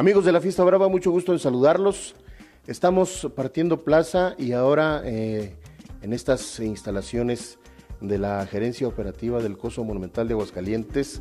[0.00, 2.14] Amigos de la Fiesta Brava, mucho gusto en saludarlos.
[2.66, 5.58] Estamos partiendo plaza y ahora eh,
[6.00, 7.58] en estas instalaciones
[8.00, 11.20] de la Gerencia Operativa del Coso Monumental de Aguascalientes,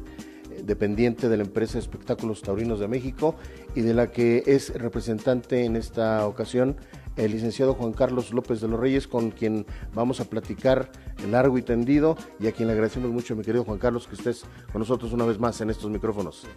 [0.50, 3.36] eh, dependiente de la empresa Espectáculos Taurinos de México
[3.76, 6.78] y de la que es representante en esta ocasión
[7.20, 10.90] el licenciado Juan Carlos López de los Reyes, con quien vamos a platicar
[11.30, 14.46] largo y tendido y a quien le agradecemos mucho, mi querido Juan Carlos, que estés
[14.72, 16.48] con nosotros una vez más en estos micrófonos.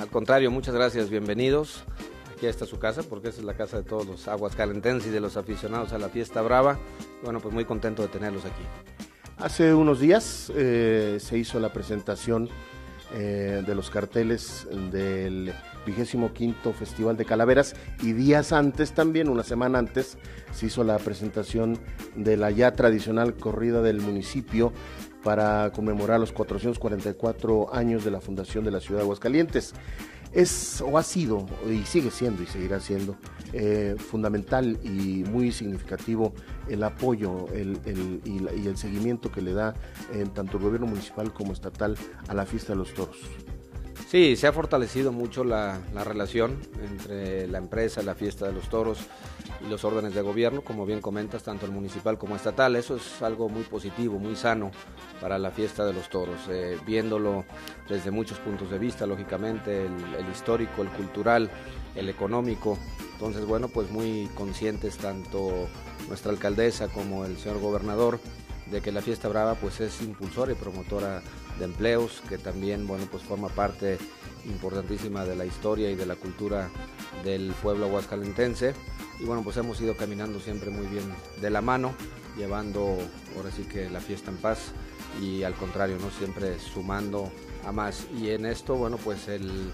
[0.00, 1.84] al contrario, muchas gracias, bienvenidos.
[2.34, 5.12] Aquí está su casa, porque esa es la casa de todos los aguas calentenses y
[5.12, 6.78] de los aficionados a la fiesta brava.
[7.22, 8.62] Bueno, pues muy contento de tenerlos aquí.
[9.36, 12.48] Hace unos días eh, se hizo la presentación
[13.12, 15.52] eh, de los carteles del
[15.86, 17.74] vigésimo quinto Festival de Calaveras.
[18.02, 20.18] Y días antes también, una semana antes,
[20.52, 21.78] se hizo la presentación
[22.16, 24.72] de la ya tradicional corrida del municipio
[25.22, 29.74] para conmemorar los 444 años de la fundación de la ciudad de Aguascalientes
[30.32, 33.16] es o ha sido y sigue siendo y seguirá siendo
[33.52, 36.32] eh, fundamental y muy significativo
[36.68, 39.74] el apoyo y, el seguimiento que le da
[40.12, 41.96] en tanto el gobierno municipal como estatal
[42.28, 43.16] a la fiesta de los toros.
[44.08, 48.98] Sí, se ha fortalecido mucho la, relación entre la empresa, la fiesta de los toros
[49.64, 52.76] y los órdenes de gobierno, como bien comentas, tanto el municipal como estatal.
[52.76, 54.70] Eso es algo muy positivo, muy sano
[55.20, 57.44] para la fiesta de los toros, eh, viéndolo
[57.88, 61.50] desde muchos puntos de vista, lógicamente, el, histórico, el cultural,
[61.94, 62.78] el económico.
[63.12, 65.68] Entonces, bueno, pues muy conscientes tanto
[66.08, 68.18] nuestra alcaldesa como el señor gobernador
[68.70, 71.22] de que la fiesta brava pues es impulsora y promotora
[71.58, 73.98] de empleos, que también bueno, pues forma parte
[74.46, 76.70] importantísima de la historia y de la cultura
[77.24, 78.74] del pueblo aguascalentense.
[79.20, 81.04] Y bueno, pues hemos ido caminando siempre muy bien
[81.40, 81.94] de la mano,
[82.36, 82.96] llevando
[83.36, 84.72] ahora sí que la fiesta en paz
[85.20, 86.10] y al contrario, ¿no?
[86.10, 87.30] Siempre sumando
[87.66, 88.06] a más.
[88.18, 89.70] Y en esto, bueno, pues el,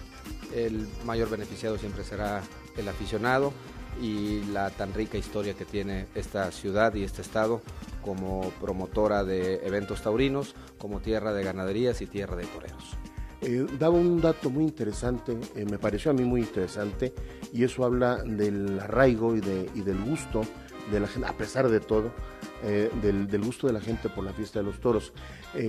[0.54, 2.42] el mayor beneficiado siempre será
[2.76, 3.52] el aficionado
[4.00, 7.62] y la tan rica historia que tiene esta ciudad y este estado
[8.04, 12.96] como promotora de eventos taurinos, como tierra de ganaderías y tierra de toreros.
[13.42, 17.14] Eh, daba un dato muy interesante, eh, me pareció a mí muy interesante,
[17.52, 20.42] y eso habla del arraigo y, de, y del gusto
[20.90, 22.12] de la gente, a pesar de todo,
[22.62, 25.12] eh, del, del, gusto de la gente por la fiesta de los toros,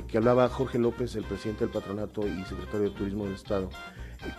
[0.08, 3.70] que hablaba Jorge López, el presidente del patronato y secretario de Turismo del Estado,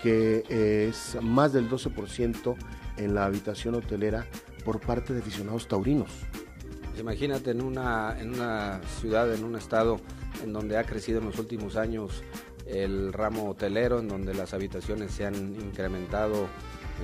[0.02, 0.44] que
[0.88, 2.54] es más del 12%
[2.98, 4.26] en la habitación hotelera
[4.64, 6.10] por parte de aficionados taurinos.
[6.98, 10.00] Imagínate en una, en una ciudad, en un estado
[10.42, 12.22] en donde ha crecido en los últimos años
[12.68, 16.48] el ramo hotelero, en donde las habitaciones se han incrementado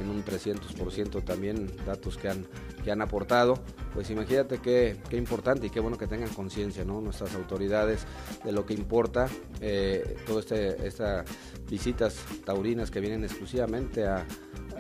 [0.01, 2.47] en un 300% también, datos que han,
[2.83, 3.59] que han aportado.
[3.93, 7.01] Pues imagínate qué, qué importante y qué bueno que tengan conciencia ¿no?
[7.01, 8.07] nuestras autoridades
[8.45, 9.29] de lo que importa
[9.61, 11.27] eh, todas este, estas
[11.71, 14.27] visitas taurinas que vienen exclusivamente a,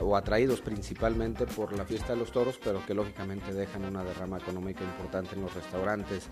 [0.00, 4.38] o atraídos principalmente por la fiesta de los toros, pero que lógicamente dejan una derrama
[4.38, 6.28] económica importante en los restaurantes,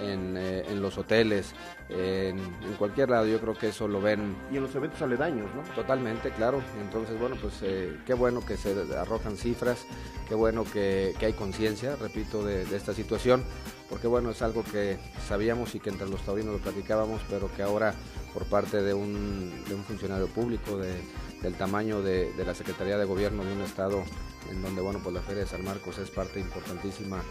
[0.00, 1.54] en, eh, los hoteles,
[1.88, 2.38] en,
[2.78, 3.26] cualquier lado.
[3.26, 4.36] Yo creo que eso lo ven.
[4.50, 5.62] Y en los eventos aledaños, ¿no?
[5.74, 6.62] Totalmente, claro.
[6.80, 9.84] Entonces, bueno, pues eh, qué bueno que se arrojan cifras,
[10.28, 13.44] qué bueno que, hay conciencia, repito, de, de esta situación,
[13.88, 17.62] porque bueno, es algo que sabíamos y que entre los taurinos lo platicábamos, pero que
[17.62, 17.94] ahora
[18.32, 20.94] por parte de un, de un funcionario público, de
[21.42, 24.02] del tamaño de, la Secretaría de Gobierno de un estado
[24.50, 27.22] en donde bueno pues la Feria de San Marcos es parte importantísima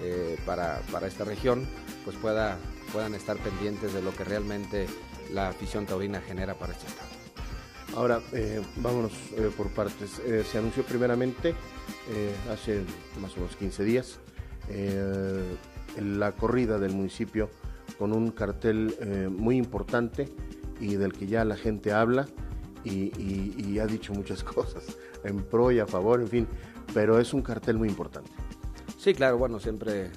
[0.00, 1.66] eh, para, esta región,
[2.04, 2.58] pues pueda,
[2.92, 4.86] puedan estar pendientes de lo que realmente
[5.32, 7.08] la afición taurina genera para este estado.
[7.94, 10.22] Ahora, eh, vámonos eh, por partes.
[10.50, 11.54] se anunció primeramente
[12.50, 12.82] hace
[13.20, 14.18] más o menos 15 días
[16.00, 17.50] la corrida del municipio
[18.02, 20.28] con un cartel muy importante
[20.80, 22.26] y del que ya la gente habla
[22.82, 26.48] y, ha dicho muchas cosas en pro y a favor, en fin,
[26.92, 28.32] pero es un cartel muy importante.
[28.98, 30.10] Sí, claro, bueno, siempre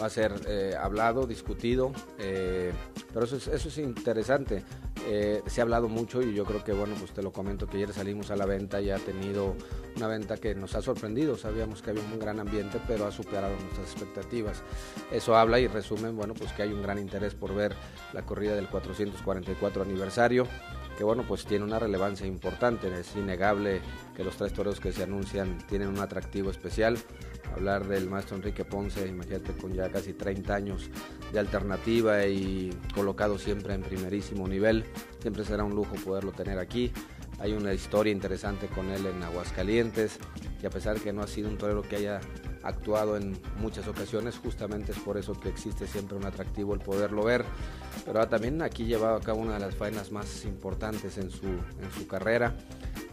[0.00, 1.90] va a ser eh, hablado, discutido,
[2.20, 2.70] eh,
[3.12, 4.62] pero eso es, eso es interesante.
[5.06, 7.78] Eh, se ha hablado mucho y yo creo que, bueno, pues te lo comento que
[7.78, 9.54] ayer salimos a la venta y ha tenido
[9.96, 11.36] una venta que nos ha sorprendido.
[11.36, 14.62] Sabíamos que había un gran ambiente, pero ha superado nuestras expectativas.
[15.10, 17.74] Eso habla y resume, bueno, pues que hay un gran interés por ver
[18.12, 20.46] la corrida del 444 aniversario
[21.00, 23.80] que bueno, pues tiene una relevancia importante, es innegable
[24.14, 26.98] que los tres toros que se anuncian tienen un atractivo especial.
[27.54, 30.90] Hablar del maestro Enrique Ponce, imagínate con ya casi 30 años
[31.32, 34.84] de alternativa y colocado siempre en primerísimo nivel,
[35.22, 36.92] siempre será un lujo poderlo tener aquí.
[37.38, 40.18] Hay una historia interesante con él en Aguascalientes,
[40.60, 42.20] que a pesar que no ha sido un torero que haya
[42.62, 47.24] actuado en muchas ocasiones, justamente es por eso que existe siempre un atractivo el poderlo
[47.24, 47.44] ver.
[48.04, 51.90] Pero también aquí llevado a cabo una de las faenas más importantes en su, en
[51.96, 52.54] su carrera.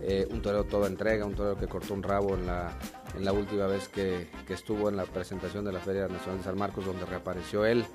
[0.02, 2.78] eh, un torero toda entrega, un torero que cortó un rabo en la,
[3.16, 6.58] en la última vez que, estuvo en la presentación de la Feria Nacional de San
[6.58, 7.86] Marcos, donde reapareció él,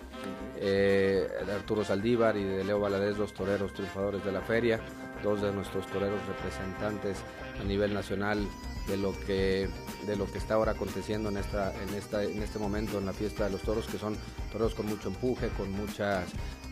[0.56, 4.80] eh, Arturo Saldívar y de Leo Valadez, los toreros triunfadores de la feria,
[5.22, 7.18] dos de nuestros toreros representantes
[7.60, 8.46] a nivel nacional
[8.86, 9.68] de lo que
[10.06, 13.12] de lo que está ahora aconteciendo en esta en esta en este momento en la
[13.12, 14.16] fiesta de los toros que son
[14.50, 16.26] toreros con mucho empuje con muchas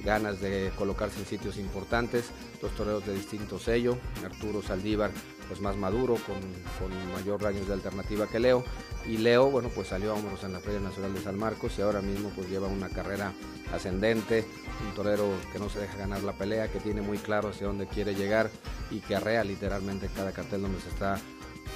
[0.04, 2.30] ganas de colocarse en sitios importantes
[2.60, 5.10] dos toreros de distinto sello Arturo Saldívar
[5.46, 6.40] pues más maduro con,
[6.78, 8.64] con mayor años de alternativa que Leo
[9.06, 11.82] y Leo bueno pues salió a hombros en la Feria Nacional de San Marcos y
[11.82, 13.32] ahora mismo pues lleva una carrera
[13.72, 14.44] ascendente
[14.84, 17.86] un torero que no se deja ganar la pelea que tiene muy claro hacia dónde
[17.86, 18.50] quiere llegar
[18.90, 21.20] y que arrea literalmente cada cartel donde se está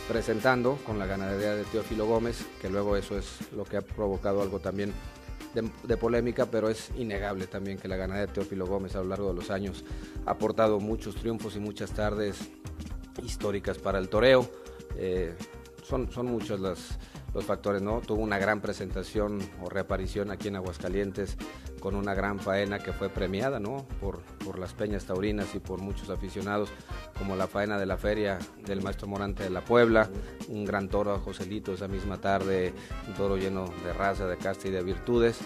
[0.09, 4.43] presentando con la ganadería de Teófilo Gómez, que luego eso es lo que ha provocado
[4.43, 4.93] algo también
[5.55, 9.29] de, polémica, pero es innegable también que la ganadería de Teófilo Gómez a lo largo
[9.29, 9.85] de los años
[10.27, 12.39] ha aportado muchos triunfos y muchas tardes
[13.23, 14.51] históricas para el toreo.
[14.97, 15.35] Eh,
[15.85, 18.01] son, son muchos los factores, ¿no?
[18.01, 21.37] Tuvo una gran presentación o reaparición aquí en Aguascalientes
[21.85, 23.87] con una gran faena que fue premiada, ¿no?
[24.01, 26.71] Por, por las peñas taurinas y por muchos aficionados,
[27.19, 30.09] como la faena de la feria del Maestro Morante de la Puebla,
[30.49, 32.73] un gran toro a Joselito esa misma tarde,
[33.07, 35.41] un toro lleno de raza, de casta y de virtudes.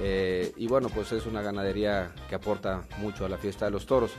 [0.00, 3.86] Eh, y bueno, pues es una ganadería que aporta mucho a la fiesta de los
[3.86, 4.10] toros.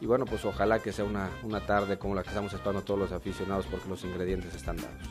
[0.00, 2.98] Y bueno, pues ojalá que sea una, una tarde como la que estamos esperando todos
[2.98, 5.08] los aficionados porque los ingredientes están dados.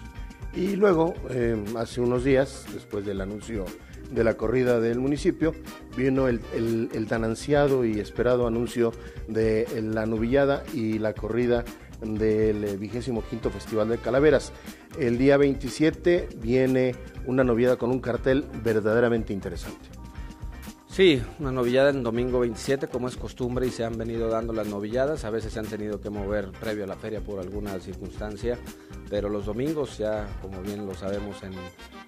[0.54, 3.64] Y luego, eh, hace unos días, después del anuncio
[4.12, 5.54] de la corrida del municipio,
[5.96, 6.42] vino el,
[7.08, 8.92] tan ansiado y esperado anuncio
[9.28, 11.64] de la novillada y la corrida
[12.02, 14.52] del vigésimo quinto Festival de Calaveras.
[15.00, 20.01] El día 27 viene una novillada con un cartel verdaderamente interesante.
[20.92, 24.68] Sí, una novillada en domingo 27, como es costumbre, y se han venido dando las
[24.68, 25.24] novilladas.
[25.24, 28.60] A veces se han tenido que mover previo a la feria por alguna circunstancia,
[29.10, 31.54] pero los domingos, ya como bien lo sabemos, en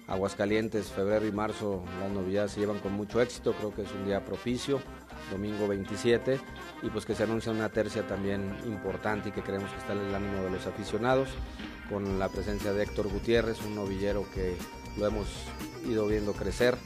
[0.06, 3.54] Aguascalientes, febrero y marzo, las novilladas se llevan con mucho éxito.
[3.54, 4.82] Creo que es un día propicio,
[5.30, 6.38] domingo 27,
[6.82, 10.00] y pues que se anuncia una tercia también importante y que creemos que está en
[10.00, 11.30] el ánimo de los aficionados,
[11.88, 14.56] con la presencia de Héctor Gutiérrez, un novillero que
[14.98, 15.26] lo hemos
[15.88, 16.76] ido viendo crecer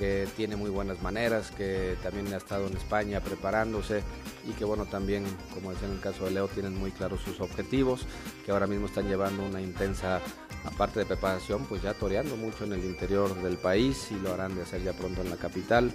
[0.00, 4.02] que tiene muy buenas maneras, que también ha estado en España preparándose
[4.48, 7.38] y que bueno, también, como decía en el caso de Leo, tienen muy claros sus
[7.42, 8.06] objetivos,
[8.46, 10.22] que ahora mismo están llevando una intensa,
[10.64, 14.56] aparte de preparación, pues ya toreando mucho en el interior del país y lo harán
[14.56, 15.92] de hacer ya pronto en la capital.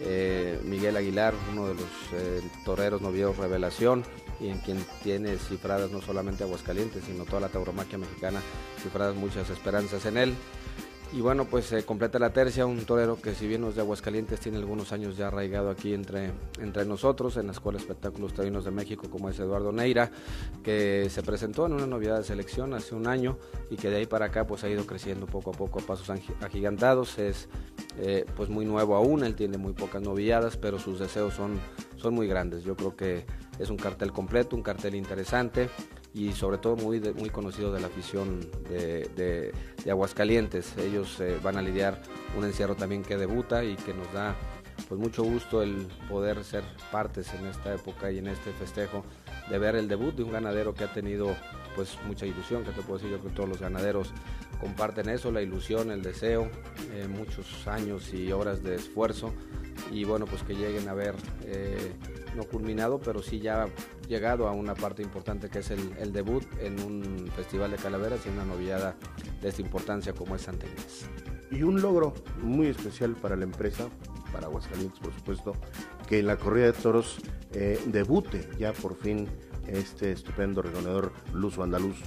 [0.00, 1.84] Eh, Miguel Aguilar, uno de los
[2.14, 4.02] eh, toreros novieros revelación,
[4.40, 8.40] y en quien tiene cifradas no solamente Aguascalientes, sino toda la tauromaquia mexicana,
[8.82, 10.34] cifradas muchas esperanzas en él.
[11.14, 13.82] Y bueno, pues se completa la tercia, un torero que si bien no es de
[13.82, 18.64] Aguascalientes, tiene algunos años ya arraigado aquí entre, entre nosotros, en la Escuela Espectáculos Taurinos
[18.64, 20.10] de México, como es Eduardo Neira,
[20.64, 23.36] que se presentó en una novedad de selección hace un año
[23.68, 26.08] y que de ahí para acá pues ha ido creciendo poco a poco a pasos
[26.40, 27.18] agigantados.
[27.18, 27.46] Es
[27.98, 31.60] eh, pues muy nuevo aún, él tiene muy pocas novilladas, pero sus deseos son,
[31.96, 32.64] son muy grandes.
[32.64, 33.26] Yo creo que
[33.58, 35.68] es un cartel completo, un cartel interesante
[36.14, 39.52] y sobre todo muy, muy conocido de la afición de,
[39.88, 40.76] Aguascalientes.
[40.78, 42.00] Ellos eh, van a lidiar
[42.36, 44.36] un encierro también que debuta y que nos da
[44.88, 49.04] pues mucho gusto el poder ser partes en esta época y en este festejo
[49.50, 51.34] de ver el debut de un ganadero que ha tenido
[51.74, 54.12] pues mucha ilusión, que te puedo decir yo que todos los ganaderos
[54.60, 56.50] comparten eso, la ilusión, el deseo,
[56.92, 59.32] eh, muchos años y horas de esfuerzo
[59.90, 61.14] y bueno pues que lleguen a ver
[61.44, 61.92] eh,
[62.36, 63.66] no culminado pero sí ya
[64.08, 68.28] llegado a una parte importante que es el, debut en un festival de calaveras y
[68.28, 68.94] una novillada
[69.40, 71.06] de esta importancia como es Santa Inés.
[71.50, 72.12] Y un logro
[72.42, 73.88] muy especial para la empresa,
[74.32, 75.54] para Aguascalientes por supuesto,
[76.08, 77.20] que en la corrida de toros
[77.52, 79.28] eh, debute ya por fin
[79.66, 81.98] este estupendo regonador luso andaluz.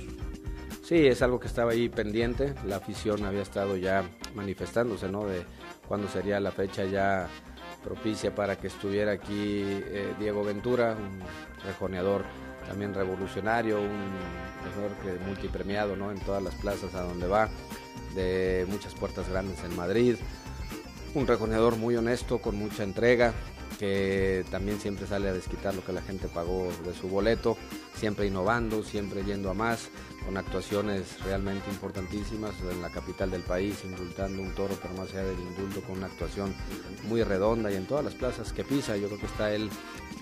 [0.83, 4.03] Sí, es algo que estaba ahí pendiente, la afición había estado ya
[4.35, 5.25] manifestándose, ¿no?
[5.25, 5.43] De
[5.87, 7.27] cuándo sería la fecha ya
[7.85, 11.19] propicia para que estuviera aquí eh, Diego Ventura, un
[11.63, 12.23] rejoneador
[12.67, 14.11] también revolucionario, un
[14.65, 16.11] rejoneador que multipremiado ¿no?
[16.11, 17.47] en todas las plazas a donde va,
[18.15, 20.15] de muchas puertas grandes en Madrid,
[21.13, 23.33] un rejoneador muy honesto, con mucha entrega,
[23.79, 27.57] que también siempre sale a desquitar lo que la gente pagó de su boleto,
[27.95, 29.89] siempre innovando, siempre yendo a más,
[30.25, 35.23] con actuaciones realmente importantísimas en la capital del país, indultando un toro, pero más allá
[35.23, 36.53] del indulto, con una actuación
[37.07, 38.97] muy redonda y en todas las plazas que pisa.
[38.97, 39.69] Yo creo que está él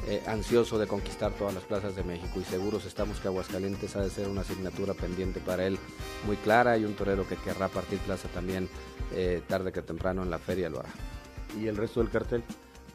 [0.08, 4.02] eh, ansioso de conquistar todas las plazas de México y seguros estamos que Aguascalientes ha
[4.02, 5.80] de ser una asignatura pendiente para él
[6.26, 8.68] muy clara y un torero que querrá partir plaza también
[9.14, 10.90] eh, tarde que temprano en la feria lo hará.
[11.58, 12.44] ¿Y el resto del cartel?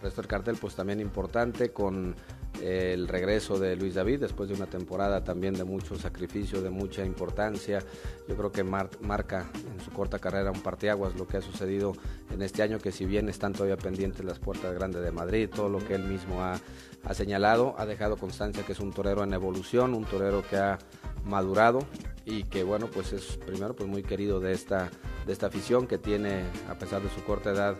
[0.02, 2.14] Resto del cartel pues también importante con
[2.62, 7.04] el regreso de Luis David después de una temporada también de mucho sacrificio, de mucha
[7.04, 7.80] importancia.
[8.28, 11.94] Yo creo que marca en su corta carrera un parteaguas lo que ha sucedido
[12.30, 15.68] en este año, que si bien están todavía pendientes las puertas grandes de Madrid, todo
[15.68, 16.60] lo que él mismo ha,
[17.04, 20.78] ha señalado, ha dejado constancia que es un torero en evolución, un torero que ha
[21.24, 21.80] madurado
[22.24, 24.90] y que bueno pues es primero pues muy querido de esta
[25.26, 27.76] de esta afición que tiene a pesar de su corta edad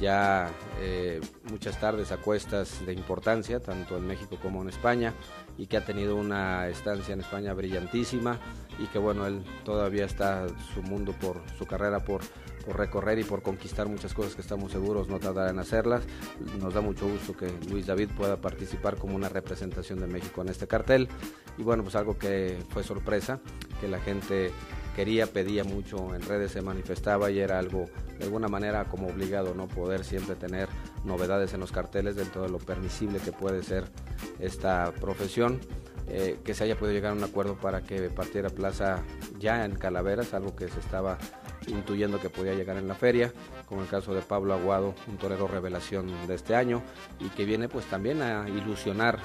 [0.00, 0.50] ya
[0.80, 5.14] eh, muchas tardes a cuestas de importancia, tanto en México como en España,
[5.58, 8.38] y que ha tenido una estancia en España brillantísima
[8.78, 12.20] y que bueno, él todavía está su mundo por su carrera por,
[12.64, 16.04] por recorrer y por conquistar muchas cosas que estamos seguros no tardará en hacerlas.
[16.60, 20.48] Nos da mucho gusto que Luis David pueda participar como una representación de México en
[20.48, 21.08] este cartel
[21.56, 23.40] y bueno, pues algo que fue sorpresa,
[23.80, 24.50] que la gente
[24.96, 27.84] quería, pedía mucho, en redes se manifestaba y era algo
[28.18, 29.68] de alguna manera como obligado, ¿no?
[29.68, 30.70] Poder siempre tener
[31.04, 33.84] novedades en los carteles dentro de lo permisible que puede ser
[34.40, 35.60] esta profesión.
[36.08, 39.02] Eh, que se haya podido llegar a un acuerdo para que partiera plaza
[39.40, 41.18] ya en Calaveras, algo que se estaba
[41.66, 43.32] intuyendo que podía llegar en la feria,
[43.66, 46.80] como el caso de Pablo Aguado, un torero revelación de este año,
[47.18, 49.18] y que viene pues también a ilusionar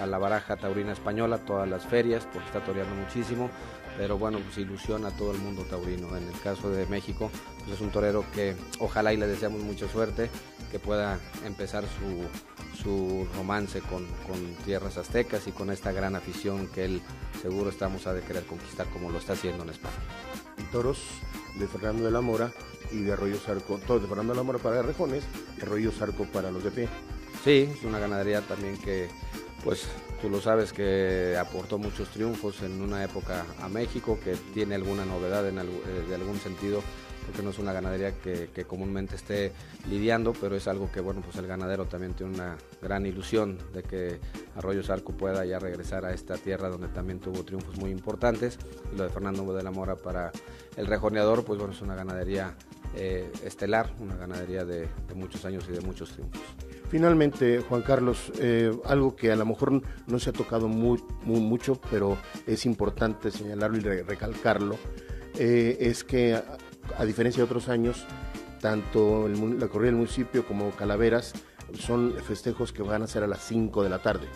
[0.00, 3.50] a la baraja taurina española, todas las ferias, porque está toreando muchísimo,
[3.98, 6.16] pero bueno, pues ilusiona a todo el mundo taurino.
[6.16, 9.88] En el caso de México, pues es un torero que ojalá y le deseamos mucha
[9.88, 10.30] suerte,
[10.70, 16.68] que pueda empezar su, su romance con, con, tierras aztecas y con esta gran afición
[16.68, 17.02] que él
[17.42, 19.96] seguro estamos a de querer conquistar como lo está haciendo en España.
[20.70, 21.00] Toros
[21.58, 22.52] de Fernando de la Mora
[22.92, 25.24] y de Arroyo Zarco, todos de Fernando de la Mora para Rejones,
[25.60, 26.88] Arroyo Zarco para los de pie.
[27.42, 29.08] Sí, es una ganadería también que
[29.64, 29.86] pues
[30.20, 35.04] tú lo sabes que aportó muchos triunfos en una época a México, que tiene alguna
[35.04, 35.62] novedad en eh,
[36.08, 36.82] de algún sentido,
[37.26, 39.52] porque no es una ganadería que, comúnmente esté
[39.90, 43.82] lidiando, pero es algo que bueno, pues el ganadero también tiene una gran ilusión de
[43.82, 44.18] que
[44.56, 48.58] Arroyo Sarco pueda ya regresar a esta tierra donde también tuvo triunfos muy importantes.
[48.94, 50.32] Y lo de Fernando de la Mora para
[50.76, 52.54] el rejoneador, pues bueno, es una ganadería
[52.96, 56.67] eh, estelar, una ganadería de muchos años y de muchos triunfos.
[56.88, 61.78] Finalmente, Juan Carlos, eh, algo que a lo mejor no se ha tocado muy, mucho,
[61.90, 62.16] pero
[62.46, 64.76] es importante señalarlo y recalcarlo,
[65.38, 68.06] eh, es que a, diferencia de otros años,
[68.60, 71.34] tanto la corrida del municipio como Calaveras
[71.78, 74.26] son festejos que van a ser a las 5 de la tarde.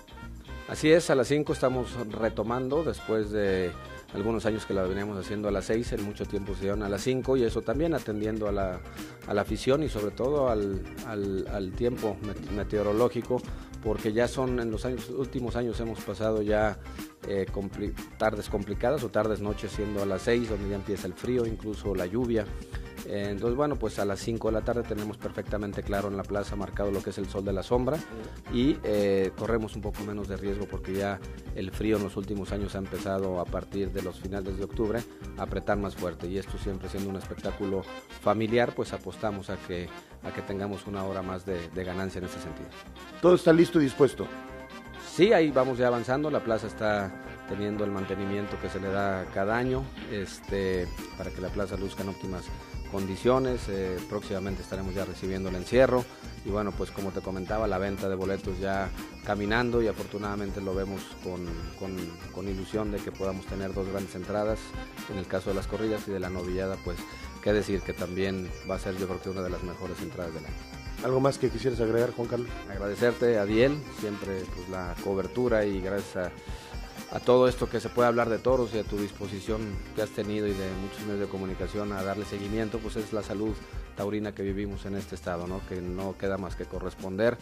[0.68, 3.72] Así es, a las 5 estamos retomando después de
[4.14, 6.88] algunos años que la veníamos haciendo a las 6, en mucho tiempo se dieron a
[6.88, 8.80] las 5 y eso también atendiendo a la,
[9.26, 12.16] a la afición y sobre todo al, al, tiempo
[12.54, 13.40] meteorológico,
[13.82, 16.78] porque ya son en los años, últimos años hemos pasado ya
[17.26, 17.46] eh,
[18.18, 21.94] tardes complicadas o tardes noches siendo a las 6, donde ya empieza el frío, incluso
[21.94, 22.44] la lluvia.
[23.06, 26.22] Eh, entonces, bueno, pues a las 5 de la tarde tenemos perfectamente claro en la
[26.22, 27.98] plaza marcado lo que es el sol de la sombra
[28.52, 31.20] y eh, corremos un poco menos de riesgo porque ya
[31.54, 35.00] el frío en los últimos años ha empezado a partir de los finales de octubre
[35.38, 37.82] a apretar más fuerte y esto siempre siendo un espectáculo
[38.20, 39.88] familiar, pues apostamos a que,
[40.22, 42.68] a que tengamos una hora más de, de ganancia en ese sentido.
[43.20, 44.26] Todo está listo y dispuesto.
[45.14, 47.12] Sí, ahí vamos ya avanzando, la plaza está
[47.48, 52.02] teniendo el mantenimiento que se le da cada año este, para que la plaza luzca
[52.02, 52.44] en óptimas
[52.92, 53.62] condiciones.
[53.68, 56.04] Eh, próximamente estaremos ya recibiendo el encierro
[56.44, 58.90] y bueno, pues como te comentaba, la venta de boletos ya
[59.24, 61.46] caminando y afortunadamente lo vemos con,
[62.32, 64.58] con, ilusión de que podamos tener dos grandes entradas
[65.10, 66.98] en el caso de las corridas y de la novillada, pues
[67.42, 70.34] qué decir que también va a ser yo creo que una de las mejores entradas
[70.34, 70.54] del año.
[71.04, 72.48] ¿Algo más que quisieras agregar, Juan Carlos?
[72.70, 76.32] Agradecerte a Diel, siempre pues, la cobertura y gracias a
[77.12, 79.60] a todo esto que se puede hablar de toros y a tu disposición
[79.94, 83.22] que has tenido y de muchos medios de comunicación a darle seguimiento, pues es la
[83.22, 83.54] salud
[83.96, 85.60] taurina que vivimos en este estado, ¿no?
[85.68, 87.36] que no queda más que corresponder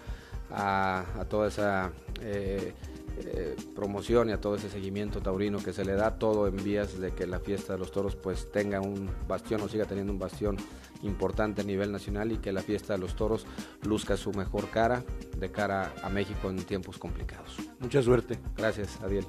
[0.51, 2.75] a, toda esa eh,
[3.25, 6.99] eh, promoción y a todo ese seguimiento taurino que se le da, todo en vías
[6.99, 10.19] de que la fiesta de los toros pues tenga un bastión o siga teniendo un
[10.19, 10.57] bastión
[11.03, 13.47] importante a nivel nacional y que la fiesta de los toros
[13.83, 15.03] luzca su mejor cara
[15.37, 17.57] de cara a México en tiempos complicados.
[17.79, 18.39] Mucha suerte.
[18.57, 19.27] Gracias, Adiel.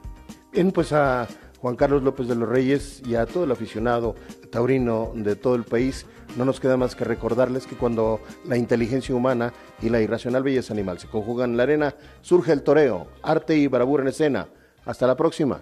[0.52, 1.28] Bien, pues a
[1.62, 4.16] Juan Carlos López de los Reyes y a todo el aficionado
[4.52, 9.14] taurino de todo el país, no nos queda más que recordarles que cuando la inteligencia
[9.14, 13.56] humana y la irracional belleza animal se conjugan en la arena, surge el toreo, arte
[13.56, 14.48] y bravura en escena.
[14.86, 15.62] Hasta la próxima.